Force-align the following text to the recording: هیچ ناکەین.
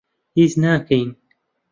هیچ 0.37 0.53
ناکەین. 0.63 1.09